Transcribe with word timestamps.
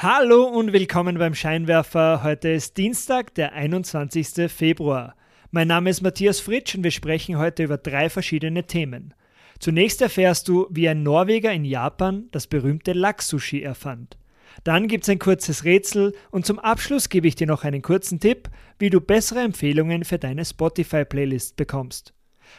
Hallo 0.00 0.44
und 0.44 0.72
willkommen 0.72 1.18
beim 1.18 1.34
Scheinwerfer. 1.34 2.22
Heute 2.22 2.50
ist 2.50 2.76
Dienstag, 2.76 3.34
der 3.34 3.52
21. 3.54 4.48
Februar. 4.48 5.16
Mein 5.50 5.66
Name 5.66 5.90
ist 5.90 6.02
Matthias 6.02 6.38
Fritsch 6.38 6.76
und 6.76 6.84
wir 6.84 6.92
sprechen 6.92 7.36
heute 7.36 7.64
über 7.64 7.78
drei 7.78 8.08
verschiedene 8.08 8.62
Themen. 8.62 9.12
Zunächst 9.58 10.00
erfährst 10.00 10.46
du, 10.46 10.68
wie 10.70 10.88
ein 10.88 11.02
Norweger 11.02 11.52
in 11.52 11.64
Japan 11.64 12.28
das 12.30 12.46
berühmte 12.46 12.92
Lachs-Sushi 12.92 13.60
erfand. 13.60 14.16
Dann 14.62 14.86
gibt 14.86 15.02
es 15.02 15.10
ein 15.10 15.18
kurzes 15.18 15.64
Rätsel 15.64 16.14
und 16.30 16.46
zum 16.46 16.60
Abschluss 16.60 17.08
gebe 17.08 17.26
ich 17.26 17.34
dir 17.34 17.48
noch 17.48 17.64
einen 17.64 17.82
kurzen 17.82 18.20
Tipp, 18.20 18.50
wie 18.78 18.90
du 18.90 19.00
bessere 19.00 19.40
Empfehlungen 19.40 20.04
für 20.04 20.20
deine 20.20 20.44
Spotify-Playlist 20.44 21.56
bekommst. 21.56 22.14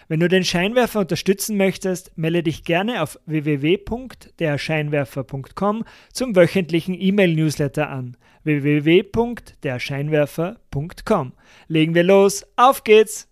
Wenn 0.07 0.19
du 0.19 0.27
den 0.27 0.43
Scheinwerfer 0.43 0.99
unterstützen 0.99 1.57
möchtest, 1.57 2.15
melde 2.17 2.41
dich 2.43 2.63
gerne 2.63 3.01
auf 3.03 3.19
www.derscheinwerfer.com 3.25 5.83
zum 6.13 6.35
wöchentlichen 6.35 6.95
E-Mail-Newsletter 6.99 7.89
an. 7.89 8.17
www.derscheinwerfer.com. 8.43 11.33
Legen 11.67 11.95
wir 11.95 12.03
los, 12.03 12.45
auf 12.55 12.83
geht's! 12.83 13.27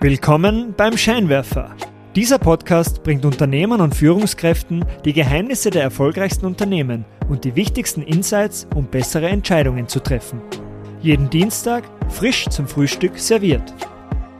Willkommen 0.00 0.74
beim 0.76 0.96
Scheinwerfer. 0.98 1.76
Dieser 2.16 2.38
Podcast 2.38 3.04
bringt 3.04 3.24
Unternehmern 3.24 3.80
und 3.80 3.94
Führungskräften 3.94 4.84
die 5.04 5.12
Geheimnisse 5.12 5.70
der 5.70 5.82
erfolgreichsten 5.82 6.44
Unternehmen 6.44 7.04
und 7.28 7.44
die 7.44 7.56
wichtigsten 7.56 8.02
Insights, 8.02 8.66
um 8.74 8.86
bessere 8.86 9.28
Entscheidungen 9.28 9.88
zu 9.88 10.00
treffen. 10.00 10.40
Jeden 11.02 11.28
Dienstag 11.30 11.84
frisch 12.10 12.48
zum 12.48 12.68
Frühstück 12.68 13.18
serviert. 13.18 13.74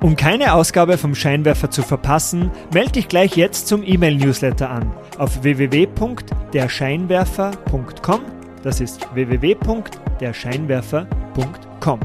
Um 0.00 0.14
keine 0.16 0.54
Ausgabe 0.54 0.96
vom 0.96 1.16
Scheinwerfer 1.16 1.70
zu 1.70 1.82
verpassen, 1.82 2.50
melde 2.72 2.92
dich 2.92 3.08
gleich 3.08 3.36
jetzt 3.36 3.66
zum 3.66 3.82
E-Mail-Newsletter 3.84 4.70
an 4.70 4.94
auf 5.18 5.42
www.derscheinwerfer.com. 5.42 8.20
Das 8.62 8.80
ist 8.80 9.12
www.derscheinwerfer.com. 9.14 12.00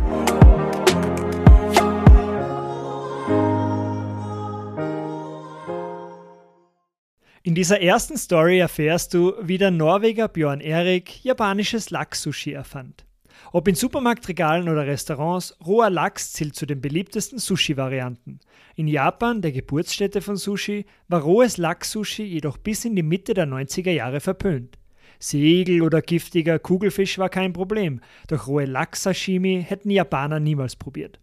In 7.43 7.53
dieser 7.55 7.81
ersten 7.81 8.17
Story 8.17 8.59
erfährst 8.59 9.13
du, 9.13 9.33
wie 9.41 9.57
der 9.57 9.71
Norweger 9.71 10.27
Björn 10.27 10.59
Erik 10.59 11.23
japanisches 11.23 11.91
Lachs-Sushi 11.91 12.51
erfand. 12.51 13.06
Ob 13.51 13.67
in 13.67 13.75
Supermarktregalen 13.75 14.69
oder 14.69 14.85
Restaurants, 14.85 15.55
roher 15.65 15.89
Lachs 15.89 16.33
zählt 16.33 16.55
zu 16.55 16.65
den 16.65 16.81
beliebtesten 16.81 17.39
Sushi-Varianten. 17.39 18.39
In 18.75 18.87
Japan, 18.87 19.41
der 19.41 19.51
Geburtsstätte 19.51 20.21
von 20.21 20.35
Sushi, 20.35 20.85
war 21.07 21.21
rohes 21.21 21.57
Lachs-Sushi 21.57 22.23
jedoch 22.23 22.57
bis 22.57 22.85
in 22.85 22.95
die 22.95 23.03
Mitte 23.03 23.33
der 23.33 23.47
90er 23.47 23.91
Jahre 23.91 24.19
verpönt. 24.19 24.77
Segel 25.19 25.81
oder 25.81 26.01
giftiger 26.01 26.59
Kugelfisch 26.59 27.17
war 27.17 27.29
kein 27.29 27.53
Problem, 27.53 28.01
doch 28.27 28.47
rohe 28.47 28.65
Lachs-Sashimi 28.65 29.63
hätten 29.67 29.89
Japaner 29.89 30.39
niemals 30.39 30.75
probiert. 30.75 31.19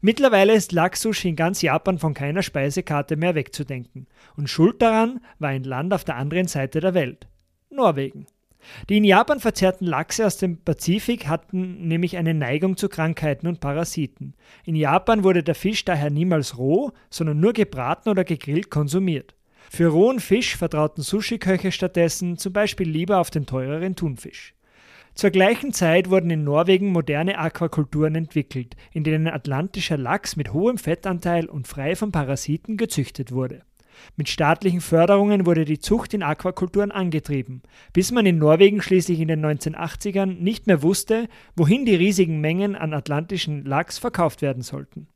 Mittlerweile 0.00 0.54
ist 0.54 0.72
Lachs-Sushi 0.72 1.28
in 1.28 1.36
ganz 1.36 1.62
Japan 1.62 1.98
von 1.98 2.14
keiner 2.14 2.42
Speisekarte 2.42 3.16
mehr 3.16 3.34
wegzudenken. 3.34 4.06
Und 4.36 4.50
schuld 4.50 4.82
daran 4.82 5.20
war 5.38 5.50
ein 5.50 5.64
Land 5.64 5.94
auf 5.94 6.04
der 6.04 6.16
anderen 6.16 6.48
Seite 6.48 6.80
der 6.80 6.94
Welt. 6.94 7.28
Norwegen. 7.70 8.26
Die 8.88 8.96
in 8.96 9.04
Japan 9.04 9.40
verzehrten 9.40 9.86
Lachse 9.86 10.26
aus 10.26 10.36
dem 10.36 10.58
Pazifik 10.58 11.26
hatten 11.26 11.88
nämlich 11.88 12.16
eine 12.16 12.34
Neigung 12.34 12.76
zu 12.76 12.88
Krankheiten 12.88 13.46
und 13.46 13.60
Parasiten. 13.60 14.34
In 14.64 14.74
Japan 14.74 15.24
wurde 15.24 15.42
der 15.42 15.54
Fisch 15.54 15.84
daher 15.84 16.10
niemals 16.10 16.58
roh, 16.58 16.92
sondern 17.10 17.40
nur 17.40 17.52
gebraten 17.52 18.08
oder 18.08 18.24
gegrillt 18.24 18.70
konsumiert. 18.70 19.34
Für 19.70 19.88
rohen 19.88 20.20
Fisch 20.20 20.56
vertrauten 20.56 21.02
Sushi-Köche 21.02 21.72
stattdessen 21.72 22.38
zum 22.38 22.52
Beispiel 22.52 22.88
lieber 22.88 23.18
auf 23.18 23.30
den 23.30 23.46
teureren 23.46 23.96
Thunfisch. 23.96 24.54
Zur 25.14 25.30
gleichen 25.30 25.72
Zeit 25.72 26.10
wurden 26.10 26.30
in 26.30 26.44
Norwegen 26.44 26.92
moderne 26.92 27.38
Aquakulturen 27.38 28.14
entwickelt, 28.14 28.76
in 28.92 29.02
denen 29.02 29.26
atlantischer 29.26 29.98
Lachs 29.98 30.36
mit 30.36 30.52
hohem 30.52 30.78
Fettanteil 30.78 31.46
und 31.46 31.66
frei 31.66 31.96
von 31.96 32.12
Parasiten 32.12 32.76
gezüchtet 32.76 33.32
wurde. 33.32 33.62
Mit 34.16 34.28
staatlichen 34.28 34.80
Förderungen 34.80 35.46
wurde 35.46 35.64
die 35.64 35.78
Zucht 35.78 36.14
in 36.14 36.22
Aquakulturen 36.22 36.90
angetrieben, 36.90 37.62
bis 37.92 38.10
man 38.12 38.26
in 38.26 38.38
Norwegen 38.38 38.82
schließlich 38.82 39.20
in 39.20 39.28
den 39.28 39.44
1980ern 39.44 40.40
nicht 40.40 40.66
mehr 40.66 40.82
wusste, 40.82 41.28
wohin 41.56 41.84
die 41.84 41.94
riesigen 41.94 42.40
Mengen 42.40 42.76
an 42.76 42.94
atlantischen 42.94 43.64
Lachs 43.64 43.98
verkauft 43.98 44.42
werden 44.42 44.62
sollten. 44.62 45.08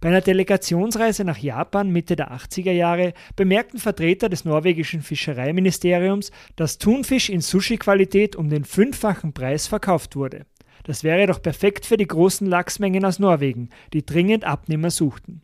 Bei 0.00 0.08
einer 0.08 0.20
Delegationsreise 0.20 1.24
nach 1.24 1.38
Japan 1.38 1.90
Mitte 1.90 2.16
der 2.16 2.32
80er 2.32 2.72
Jahre 2.72 3.12
bemerkten 3.36 3.78
Vertreter 3.78 4.28
des 4.28 4.44
norwegischen 4.44 5.02
Fischereiministeriums, 5.02 6.30
dass 6.56 6.78
Thunfisch 6.78 7.28
in 7.28 7.40
Sushi-Qualität 7.40 8.36
um 8.36 8.48
den 8.48 8.64
fünffachen 8.64 9.32
Preis 9.32 9.66
verkauft 9.66 10.16
wurde. 10.16 10.46
Das 10.84 11.04
wäre 11.04 11.26
doch 11.26 11.42
perfekt 11.42 11.84
für 11.86 11.96
die 11.96 12.06
großen 12.06 12.46
Lachsmengen 12.46 13.04
aus 13.04 13.18
Norwegen, 13.18 13.68
die 13.92 14.04
dringend 14.04 14.44
Abnehmer 14.44 14.90
suchten. 14.90 15.42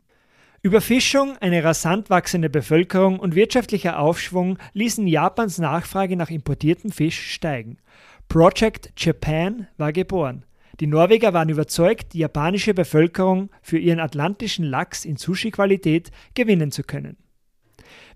Überfischung, 0.67 1.37
eine 1.39 1.63
rasant 1.63 2.11
wachsende 2.11 2.51
Bevölkerung 2.51 3.21
und 3.21 3.37
wirtschaftlicher 3.37 4.01
Aufschwung 4.01 4.59
ließen 4.73 5.07
Japans 5.07 5.59
Nachfrage 5.59 6.17
nach 6.17 6.29
importiertem 6.29 6.91
Fisch 6.91 7.31
steigen. 7.31 7.79
Project 8.27 8.91
Japan 8.97 9.69
war 9.77 9.93
geboren. 9.93 10.45
Die 10.81 10.89
Norweger 10.89 11.33
waren 11.33 11.51
überzeugt, 11.51 12.15
die 12.15 12.19
japanische 12.19 12.75
Bevölkerung 12.75 13.51
für 13.63 13.79
ihren 13.79 14.01
atlantischen 14.01 14.65
Lachs 14.65 15.05
in 15.05 15.17
Sushi-Qualität 15.17 16.11
gewinnen 16.35 16.73
zu 16.73 16.83
können. 16.83 17.17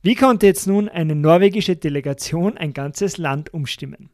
Wie 0.02 0.16
konnte 0.16 0.46
jetzt 0.46 0.66
nun 0.66 0.88
eine 0.88 1.14
norwegische 1.14 1.76
Delegation 1.76 2.58
ein 2.58 2.72
ganzes 2.72 3.16
Land 3.16 3.54
umstimmen? 3.54 4.10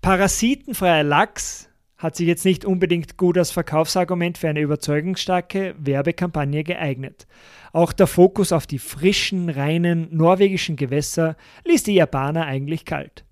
Parasitenfreier 0.00 1.02
Lachs 1.02 1.68
hat 2.00 2.16
sich 2.16 2.26
jetzt 2.26 2.46
nicht 2.46 2.64
unbedingt 2.64 3.16
gut 3.18 3.36
als 3.36 3.50
Verkaufsargument 3.50 4.38
für 4.38 4.48
eine 4.48 4.60
überzeugungsstarke 4.60 5.74
Werbekampagne 5.78 6.64
geeignet. 6.64 7.26
Auch 7.72 7.92
der 7.92 8.06
Fokus 8.06 8.52
auf 8.52 8.66
die 8.66 8.78
frischen, 8.78 9.50
reinen 9.50 10.08
norwegischen 10.10 10.76
Gewässer 10.76 11.36
ließ 11.64 11.84
die 11.84 11.94
Japaner 11.94 12.46
eigentlich 12.46 12.86
kalt. 12.86 13.24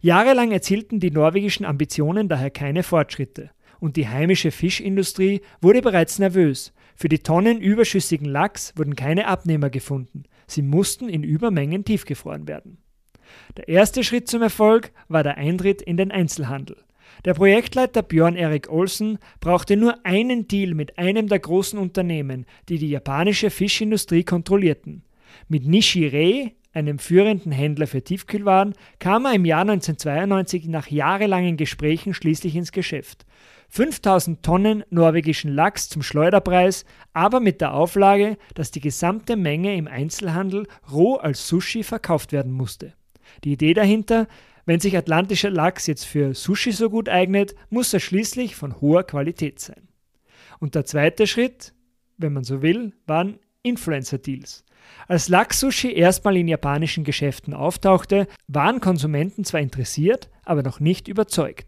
Jahrelang 0.00 0.50
erzielten 0.50 0.98
die 0.98 1.10
norwegischen 1.10 1.66
Ambitionen 1.66 2.28
daher 2.28 2.50
keine 2.50 2.82
Fortschritte 2.82 3.50
und 3.80 3.96
die 3.96 4.08
heimische 4.08 4.50
Fischindustrie 4.50 5.42
wurde 5.60 5.82
bereits 5.82 6.18
nervös. 6.18 6.72
Für 6.94 7.10
die 7.10 7.18
Tonnen 7.18 7.60
überschüssigen 7.60 8.26
Lachs 8.26 8.72
wurden 8.76 8.96
keine 8.96 9.26
Abnehmer 9.26 9.68
gefunden. 9.68 10.24
Sie 10.46 10.62
mussten 10.62 11.10
in 11.10 11.22
Übermengen 11.22 11.84
tiefgefroren 11.84 12.48
werden. 12.48 12.78
Der 13.58 13.68
erste 13.68 14.02
Schritt 14.02 14.28
zum 14.28 14.40
Erfolg 14.40 14.92
war 15.08 15.22
der 15.22 15.36
Eintritt 15.36 15.82
in 15.82 15.98
den 15.98 16.10
Einzelhandel. 16.10 16.78
Der 17.24 17.34
Projektleiter 17.34 18.02
Björn 18.02 18.36
Erik 18.36 18.70
Olsen 18.70 19.18
brauchte 19.40 19.76
nur 19.76 20.04
einen 20.04 20.48
Deal 20.48 20.74
mit 20.74 20.98
einem 20.98 21.28
der 21.28 21.38
großen 21.38 21.78
Unternehmen, 21.78 22.46
die 22.68 22.78
die 22.78 22.90
japanische 22.90 23.50
Fischindustrie 23.50 24.24
kontrollierten. 24.24 25.02
Mit 25.48 25.66
Nishirei, 25.66 26.52
einem 26.72 26.98
führenden 26.98 27.52
Händler 27.52 27.86
für 27.86 28.02
Tiefkühlwaren, 28.02 28.74
kam 28.98 29.24
er 29.24 29.34
im 29.34 29.44
Jahr 29.44 29.62
1992 29.62 30.68
nach 30.68 30.88
jahrelangen 30.88 31.56
Gesprächen 31.56 32.14
schließlich 32.14 32.54
ins 32.54 32.70
Geschäft. 32.70 33.24
5000 33.70 34.42
Tonnen 34.42 34.84
norwegischen 34.90 35.52
Lachs 35.52 35.88
zum 35.88 36.02
Schleuderpreis, 36.02 36.84
aber 37.12 37.40
mit 37.40 37.60
der 37.60 37.74
Auflage, 37.74 38.36
dass 38.54 38.70
die 38.70 38.80
gesamte 38.80 39.36
Menge 39.36 39.74
im 39.74 39.88
Einzelhandel 39.88 40.68
roh 40.92 41.16
als 41.16 41.48
Sushi 41.48 41.82
verkauft 41.82 42.32
werden 42.32 42.52
musste. 42.52 42.92
Die 43.42 43.52
Idee 43.52 43.74
dahinter, 43.74 44.28
wenn 44.66 44.80
sich 44.80 44.96
atlantischer 44.96 45.50
Lachs 45.50 45.86
jetzt 45.86 46.04
für 46.04 46.34
Sushi 46.34 46.72
so 46.72 46.90
gut 46.90 47.08
eignet, 47.08 47.54
muss 47.70 47.94
er 47.94 48.00
schließlich 48.00 48.56
von 48.56 48.80
hoher 48.80 49.04
Qualität 49.04 49.60
sein. 49.60 49.88
Und 50.58 50.74
der 50.74 50.84
zweite 50.84 51.26
Schritt, 51.26 51.72
wenn 52.18 52.32
man 52.32 52.44
so 52.44 52.62
will, 52.62 52.92
waren 53.06 53.38
Influencer-Deals. 53.62 54.64
Als 55.08 55.28
Lachs-Sushi 55.28 55.92
erstmal 55.92 56.36
in 56.36 56.48
japanischen 56.48 57.04
Geschäften 57.04 57.54
auftauchte, 57.54 58.26
waren 58.48 58.80
Konsumenten 58.80 59.44
zwar 59.44 59.60
interessiert, 59.60 60.30
aber 60.44 60.62
noch 60.62 60.80
nicht 60.80 61.08
überzeugt. 61.08 61.66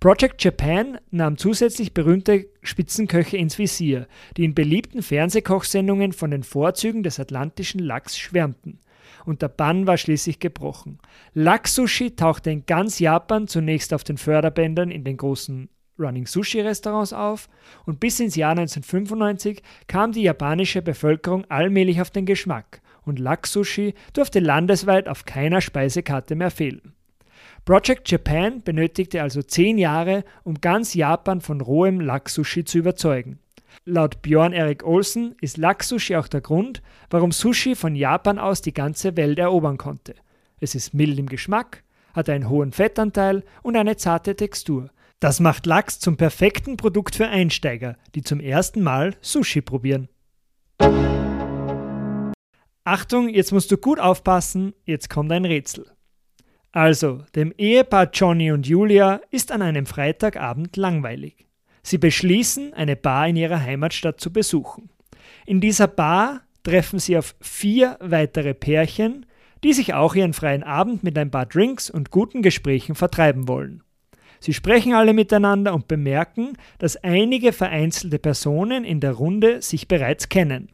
Project 0.00 0.42
Japan 0.42 0.98
nahm 1.10 1.36
zusätzlich 1.36 1.94
berühmte 1.94 2.46
Spitzenköche 2.62 3.36
ins 3.36 3.58
Visier, 3.58 4.06
die 4.36 4.44
in 4.44 4.54
beliebten 4.54 5.02
Fernsehkochsendungen 5.02 6.12
von 6.12 6.30
den 6.30 6.44
Vorzügen 6.44 7.02
des 7.02 7.20
atlantischen 7.20 7.80
Lachs 7.80 8.16
schwärmten 8.18 8.80
und 9.24 9.42
der 9.42 9.48
Bann 9.48 9.86
war 9.86 9.96
schließlich 9.96 10.40
gebrochen. 10.40 10.98
Lachs-Sushi 11.34 12.16
tauchte 12.16 12.50
in 12.50 12.66
ganz 12.66 12.98
Japan 12.98 13.48
zunächst 13.48 13.92
auf 13.94 14.04
den 14.04 14.18
Förderbändern 14.18 14.90
in 14.90 15.04
den 15.04 15.16
großen 15.16 15.68
Running 15.98 16.26
Sushi 16.26 16.60
Restaurants 16.60 17.12
auf 17.12 17.48
und 17.84 18.00
bis 18.00 18.20
ins 18.20 18.36
Jahr 18.36 18.52
1995 18.52 19.62
kam 19.86 20.12
die 20.12 20.22
japanische 20.22 20.82
Bevölkerung 20.82 21.44
allmählich 21.48 22.00
auf 22.00 22.10
den 22.10 22.26
Geschmack 22.26 22.82
und 23.04 23.18
Lachs-Sushi 23.18 23.94
durfte 24.12 24.40
landesweit 24.40 25.08
auf 25.08 25.24
keiner 25.24 25.60
Speisekarte 25.60 26.34
mehr 26.34 26.50
fehlen. 26.50 26.92
Project 27.64 28.10
Japan 28.10 28.62
benötigte 28.62 29.22
also 29.22 29.42
zehn 29.42 29.78
Jahre, 29.78 30.24
um 30.44 30.60
ganz 30.60 30.94
Japan 30.94 31.40
von 31.40 31.60
rohem 31.60 32.00
Lachs-Sushi 32.00 32.64
zu 32.64 32.78
überzeugen. 32.78 33.38
Laut 33.84 34.22
Björn 34.22 34.52
Erik 34.52 34.84
Olsen 34.84 35.34
ist 35.40 35.56
Lachs-Sushi 35.56 36.16
auch 36.16 36.28
der 36.28 36.40
Grund, 36.40 36.82
warum 37.10 37.32
Sushi 37.32 37.74
von 37.74 37.94
Japan 37.94 38.38
aus 38.38 38.62
die 38.62 38.74
ganze 38.74 39.16
Welt 39.16 39.38
erobern 39.38 39.78
konnte. 39.78 40.14
Es 40.60 40.74
ist 40.74 40.94
mild 40.94 41.18
im 41.18 41.26
Geschmack, 41.26 41.84
hat 42.14 42.28
einen 42.28 42.48
hohen 42.48 42.72
Fettanteil 42.72 43.44
und 43.62 43.76
eine 43.76 43.96
zarte 43.96 44.36
Textur. 44.36 44.90
Das 45.20 45.40
macht 45.40 45.66
Lachs 45.66 45.98
zum 45.98 46.16
perfekten 46.16 46.76
Produkt 46.76 47.14
für 47.14 47.28
Einsteiger, 47.28 47.96
die 48.14 48.22
zum 48.22 48.40
ersten 48.40 48.82
Mal 48.82 49.14
Sushi 49.20 49.62
probieren. 49.62 50.08
Achtung, 52.84 53.28
jetzt 53.28 53.52
musst 53.52 53.70
du 53.72 53.78
gut 53.78 53.98
aufpassen, 53.98 54.72
jetzt 54.84 55.10
kommt 55.10 55.32
ein 55.32 55.44
Rätsel. 55.44 55.90
Also, 56.70 57.24
dem 57.34 57.52
Ehepaar 57.56 58.10
Johnny 58.12 58.52
und 58.52 58.66
Julia 58.66 59.20
ist 59.30 59.50
an 59.50 59.62
einem 59.62 59.86
Freitagabend 59.86 60.76
langweilig. 60.76 61.45
Sie 61.86 61.98
beschließen, 61.98 62.74
eine 62.74 62.96
Bar 62.96 63.28
in 63.28 63.36
ihrer 63.36 63.62
Heimatstadt 63.62 64.20
zu 64.20 64.32
besuchen. 64.32 64.90
In 65.46 65.60
dieser 65.60 65.86
Bar 65.86 66.40
treffen 66.64 66.98
sie 66.98 67.16
auf 67.16 67.36
vier 67.40 67.96
weitere 68.00 68.54
Pärchen, 68.54 69.24
die 69.62 69.72
sich 69.72 69.94
auch 69.94 70.16
ihren 70.16 70.32
freien 70.32 70.64
Abend 70.64 71.04
mit 71.04 71.16
ein 71.16 71.30
paar 71.30 71.46
Drinks 71.46 71.88
und 71.88 72.10
guten 72.10 72.42
Gesprächen 72.42 72.96
vertreiben 72.96 73.46
wollen. 73.46 73.84
Sie 74.40 74.52
sprechen 74.52 74.94
alle 74.94 75.12
miteinander 75.12 75.72
und 75.74 75.86
bemerken, 75.86 76.54
dass 76.78 76.96
einige 76.96 77.52
vereinzelte 77.52 78.18
Personen 78.18 78.82
in 78.82 78.98
der 78.98 79.12
Runde 79.12 79.62
sich 79.62 79.86
bereits 79.86 80.28
kennen. 80.28 80.70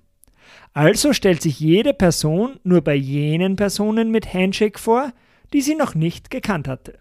Also 0.72 1.12
stellt 1.12 1.42
sich 1.42 1.60
jede 1.60 1.92
Person 1.92 2.58
nur 2.64 2.80
bei 2.80 2.94
jenen 2.94 3.56
Personen 3.56 4.10
mit 4.10 4.32
Handshake 4.32 4.78
vor, 4.78 5.12
die 5.52 5.60
sie 5.60 5.74
noch 5.74 5.94
nicht 5.94 6.30
gekannt 6.30 6.68
hatte. 6.68 7.00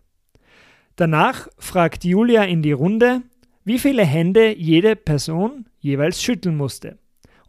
Danach 0.98 1.48
fragt 1.58 2.04
Julia 2.04 2.44
in 2.44 2.62
die 2.62 2.74
Runde, 2.74 3.22
wie 3.64 3.80
viele 3.80 4.06
Hände 4.06 4.56
jede 4.58 4.96
Person 4.96 5.66
jeweils 5.80 6.22
schütteln 6.22 6.56
musste. 6.56 6.98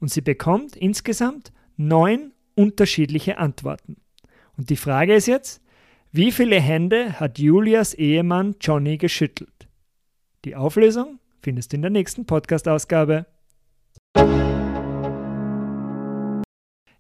Und 0.01 0.11
sie 0.11 0.21
bekommt 0.21 0.77
insgesamt 0.77 1.53
neun 1.77 2.33
unterschiedliche 2.55 3.39
Antworten. 3.39 3.97
Und 4.57 4.71
die 4.71 4.77
Frage 4.77 5.15
ist 5.15 5.27
jetzt, 5.27 5.63
wie 6.11 6.33
viele 6.33 6.61
Hände 6.61 7.19
hat 7.19 7.39
Julias 7.39 7.95
Ehemann 7.95 8.57
Johnny 8.61 8.99
geschüttelt? 8.99 9.69
Die 10.45 10.57
Auflösung 10.57 11.19
findest 11.41 11.73
du 11.73 11.77
in 11.77 11.83
der 11.83 11.91
nächsten 11.91 12.27
Podcast-Ausgabe. 12.27 13.27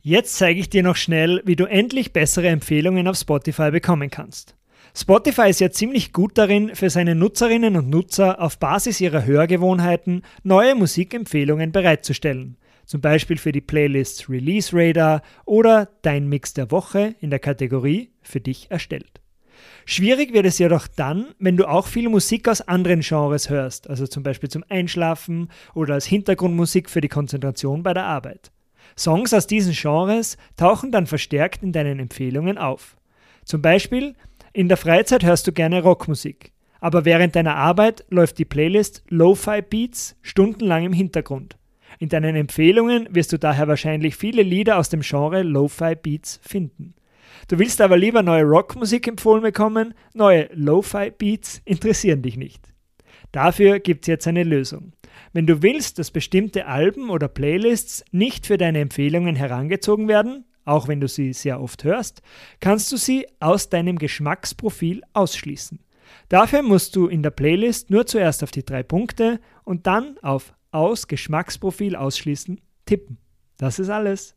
Jetzt 0.00 0.36
zeige 0.36 0.58
ich 0.58 0.70
dir 0.70 0.82
noch 0.82 0.96
schnell, 0.96 1.42
wie 1.44 1.54
du 1.54 1.64
endlich 1.64 2.12
bessere 2.12 2.48
Empfehlungen 2.48 3.06
auf 3.06 3.16
Spotify 3.16 3.70
bekommen 3.70 4.10
kannst. 4.10 4.56
Spotify 4.94 5.48
ist 5.48 5.60
ja 5.60 5.70
ziemlich 5.70 6.12
gut 6.12 6.36
darin, 6.36 6.74
für 6.74 6.90
seine 6.90 7.14
Nutzerinnen 7.14 7.76
und 7.76 7.88
Nutzer 7.88 8.42
auf 8.42 8.58
Basis 8.58 9.00
ihrer 9.00 9.24
Hörgewohnheiten 9.24 10.22
neue 10.42 10.74
Musikempfehlungen 10.74 11.72
bereitzustellen. 11.72 12.58
Zum 12.84 13.00
Beispiel 13.00 13.38
für 13.38 13.52
die 13.52 13.62
Playlists 13.62 14.28
Release 14.28 14.70
Radar 14.74 15.22
oder 15.46 15.88
Dein 16.02 16.28
Mix 16.28 16.52
der 16.52 16.70
Woche 16.70 17.14
in 17.20 17.30
der 17.30 17.38
Kategorie 17.38 18.10
für 18.20 18.40
dich 18.40 18.70
erstellt. 18.70 19.22
Schwierig 19.86 20.34
wird 20.34 20.44
es 20.44 20.58
jedoch 20.58 20.86
dann, 20.88 21.28
wenn 21.38 21.56
du 21.56 21.66
auch 21.66 21.86
viel 21.86 22.10
Musik 22.10 22.46
aus 22.48 22.60
anderen 22.60 23.00
Genres 23.00 23.48
hörst, 23.48 23.88
also 23.88 24.06
zum 24.06 24.22
Beispiel 24.22 24.50
zum 24.50 24.64
Einschlafen 24.68 25.48
oder 25.74 25.94
als 25.94 26.04
Hintergrundmusik 26.04 26.90
für 26.90 27.00
die 27.00 27.08
Konzentration 27.08 27.82
bei 27.82 27.94
der 27.94 28.04
Arbeit. 28.04 28.52
Songs 28.98 29.32
aus 29.32 29.46
diesen 29.46 29.72
Genres 29.72 30.36
tauchen 30.56 30.92
dann 30.92 31.06
verstärkt 31.06 31.62
in 31.62 31.72
deinen 31.72 31.98
Empfehlungen 31.98 32.58
auf. 32.58 32.96
Zum 33.44 33.62
Beispiel, 33.62 34.14
in 34.52 34.68
der 34.68 34.76
Freizeit 34.76 35.24
hörst 35.24 35.46
du 35.46 35.52
gerne 35.52 35.82
Rockmusik, 35.82 36.52
aber 36.80 37.04
während 37.04 37.36
deiner 37.36 37.56
Arbeit 37.56 38.04
läuft 38.10 38.38
die 38.38 38.44
Playlist 38.44 39.02
Lo-Fi 39.08 39.62
Beats 39.62 40.16
stundenlang 40.20 40.84
im 40.84 40.92
Hintergrund. 40.92 41.56
In 41.98 42.08
deinen 42.08 42.36
Empfehlungen 42.36 43.08
wirst 43.10 43.32
du 43.32 43.38
daher 43.38 43.68
wahrscheinlich 43.68 44.16
viele 44.16 44.42
Lieder 44.42 44.78
aus 44.78 44.88
dem 44.88 45.00
Genre 45.00 45.42
Lo-Fi 45.42 45.94
Beats 45.94 46.40
finden. 46.42 46.94
Du 47.48 47.58
willst 47.58 47.80
aber 47.80 47.96
lieber 47.96 48.22
neue 48.22 48.44
Rockmusik 48.44 49.08
empfohlen 49.08 49.42
bekommen, 49.42 49.94
neue 50.14 50.48
Lo-Fi 50.52 51.10
Beats 51.10 51.62
interessieren 51.64 52.22
dich 52.22 52.36
nicht. 52.36 52.68
Dafür 53.32 53.80
gibt 53.80 54.04
es 54.04 54.08
jetzt 54.08 54.26
eine 54.26 54.44
Lösung. 54.44 54.92
Wenn 55.32 55.46
du 55.46 55.62
willst, 55.62 55.98
dass 55.98 56.10
bestimmte 56.10 56.66
Alben 56.66 57.08
oder 57.08 57.28
Playlists 57.28 58.04
nicht 58.12 58.46
für 58.46 58.58
deine 58.58 58.80
Empfehlungen 58.80 59.34
herangezogen 59.34 60.08
werden, 60.08 60.44
auch 60.64 60.88
wenn 60.88 61.00
du 61.00 61.08
sie 61.08 61.32
sehr 61.32 61.60
oft 61.60 61.84
hörst, 61.84 62.22
kannst 62.60 62.90
du 62.92 62.96
sie 62.96 63.26
aus 63.40 63.68
deinem 63.68 63.98
Geschmacksprofil 63.98 65.02
ausschließen. 65.12 65.80
Dafür 66.28 66.62
musst 66.62 66.96
du 66.96 67.06
in 67.06 67.22
der 67.22 67.30
Playlist 67.30 67.90
nur 67.90 68.06
zuerst 68.06 68.42
auf 68.42 68.50
die 68.50 68.64
drei 68.64 68.82
Punkte 68.82 69.40
und 69.64 69.86
dann 69.86 70.18
auf 70.22 70.54
Aus 70.70 71.08
Geschmacksprofil 71.08 71.96
ausschließen 71.96 72.60
tippen. 72.86 73.18
Das 73.58 73.78
ist 73.78 73.90
alles. 73.90 74.34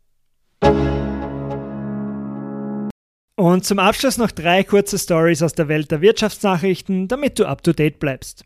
Und 3.38 3.66
zum 3.66 3.80
Abschluss 3.80 4.18
noch 4.18 4.32
drei 4.32 4.64
kurze 4.64 4.98
Stories 4.98 5.42
aus 5.42 5.54
der 5.54 5.68
Welt 5.68 5.92
der 5.92 6.02
Wirtschaftsnachrichten, 6.02 7.08
damit 7.08 7.38
du 7.38 7.46
up 7.46 7.64
to 7.64 7.74
date 7.74 8.00
bleibst. 8.00 8.46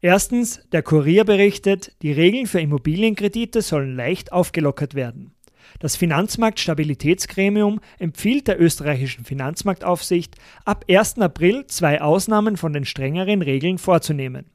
Erstens, 0.00 0.60
der 0.72 0.82
Kurier 0.82 1.24
berichtet, 1.24 1.94
die 2.02 2.12
Regeln 2.12 2.46
für 2.46 2.60
Immobilienkredite 2.60 3.60
sollen 3.60 3.96
leicht 3.96 4.32
aufgelockert 4.32 4.94
werden. 4.94 5.32
Das 5.78 5.96
Finanzmarktstabilitätsgremium 5.96 7.80
empfiehlt 7.98 8.48
der 8.48 8.60
österreichischen 8.60 9.24
Finanzmarktaufsicht, 9.24 10.36
ab 10.64 10.84
1. 10.88 11.18
April 11.18 11.66
zwei 11.66 12.00
Ausnahmen 12.00 12.56
von 12.56 12.72
den 12.72 12.84
strengeren 12.84 13.42
Regeln 13.42 13.78
vorzunehmen. 13.78 14.46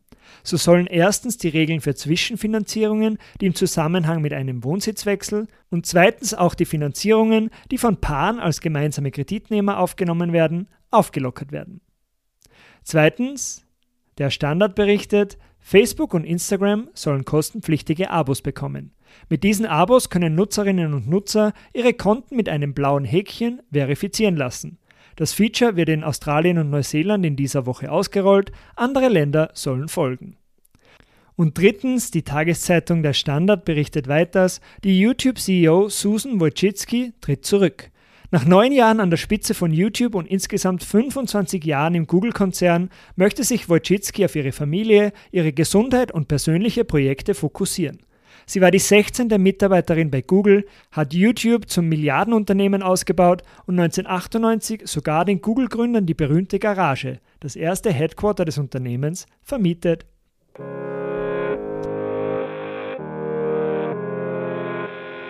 So 0.43 0.57
sollen 0.57 0.87
erstens 0.87 1.37
die 1.37 1.49
Regeln 1.49 1.81
für 1.81 1.95
Zwischenfinanzierungen, 1.95 3.17
die 3.41 3.47
im 3.47 3.55
Zusammenhang 3.55 4.21
mit 4.21 4.33
einem 4.33 4.63
Wohnsitzwechsel, 4.63 5.47
und 5.69 5.85
zweitens 5.85 6.33
auch 6.33 6.55
die 6.55 6.65
Finanzierungen, 6.65 7.49
die 7.71 7.77
von 7.77 7.99
Paaren 7.99 8.39
als 8.39 8.61
gemeinsame 8.61 9.11
Kreditnehmer 9.11 9.79
aufgenommen 9.79 10.33
werden, 10.33 10.67
aufgelockert 10.91 11.51
werden. 11.51 11.81
Zweitens, 12.83 13.65
der 14.17 14.29
Standard 14.29 14.75
berichtet, 14.75 15.37
Facebook 15.59 16.13
und 16.13 16.23
Instagram 16.23 16.89
sollen 16.93 17.25
kostenpflichtige 17.25 18.11
Abos 18.11 18.41
bekommen. 18.41 18.94
Mit 19.29 19.43
diesen 19.43 19.65
Abos 19.65 20.09
können 20.09 20.35
Nutzerinnen 20.35 20.93
und 20.93 21.07
Nutzer 21.07 21.53
ihre 21.73 21.93
Konten 21.93 22.35
mit 22.35 22.49
einem 22.49 22.73
blauen 22.73 23.05
Häkchen 23.05 23.61
verifizieren 23.71 24.35
lassen. 24.35 24.77
Das 25.15 25.33
Feature 25.33 25.75
wird 25.77 25.89
in 25.89 26.03
Australien 26.03 26.57
und 26.57 26.69
Neuseeland 26.69 27.25
in 27.25 27.35
dieser 27.35 27.65
Woche 27.65 27.89
ausgerollt, 27.89 28.51
andere 28.75 29.07
Länder 29.07 29.49
sollen 29.53 29.87
folgen. 29.87 30.37
Und 31.37 31.57
drittens, 31.57 32.11
die 32.11 32.23
Tageszeitung 32.23 33.03
Der 33.03 33.13
Standard 33.13 33.65
berichtet 33.65 34.07
weiters, 34.07 34.61
die 34.83 34.99
YouTube-CEO 34.99 35.89
Susan 35.89 36.39
Wojcicki 36.39 37.13
tritt 37.19 37.45
zurück. 37.45 37.91
Nach 38.31 38.45
neun 38.45 38.71
Jahren 38.71 38.99
an 38.99 39.09
der 39.09 39.17
Spitze 39.17 39.53
von 39.53 39.71
YouTube 39.71 40.15
und 40.15 40.27
insgesamt 40.27 40.83
25 40.83 41.63
Jahren 41.63 41.95
im 41.95 42.07
Google-Konzern 42.07 42.89
möchte 43.15 43.43
sich 43.43 43.69
Wojcicki 43.69 44.25
auf 44.25 44.35
ihre 44.35 44.51
Familie, 44.51 45.13
ihre 45.31 45.53
Gesundheit 45.53 46.11
und 46.11 46.27
persönliche 46.27 46.85
Projekte 46.85 47.33
fokussieren. 47.33 47.99
Sie 48.45 48.61
war 48.61 48.71
die 48.71 48.79
16. 48.79 49.27
Mitarbeiterin 49.41 50.11
bei 50.11 50.21
Google, 50.21 50.65
hat 50.91 51.13
YouTube 51.13 51.69
zum 51.69 51.87
Milliardenunternehmen 51.89 52.83
ausgebaut 52.83 53.41
und 53.65 53.79
1998 53.79 54.83
sogar 54.85 55.25
den 55.25 55.41
Google-Gründern 55.41 56.05
die 56.05 56.13
berühmte 56.13 56.59
Garage, 56.59 57.19
das 57.39 57.55
erste 57.55 57.91
Headquarter 57.91 58.45
des 58.45 58.57
Unternehmens, 58.57 59.25
vermietet. 59.41 60.05